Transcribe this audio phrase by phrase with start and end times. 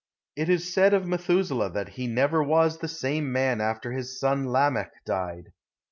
[0.35, 4.47] It is said of Methuselah that he never was the same man after his son
[4.51, 5.51] Lamech died.